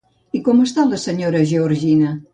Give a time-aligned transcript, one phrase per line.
[0.37, 2.17] I com està la senyora Georgina?